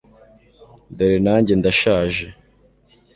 dore 0.97 1.17
nanjye 1.25 1.53
ndashaje 1.59 2.25